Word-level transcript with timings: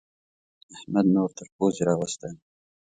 احمد 0.75 1.05
نور 1.15 1.29
تر 1.37 1.47
پوزې 1.55 1.83
راوستی 1.87 2.25
يم. 2.31 2.35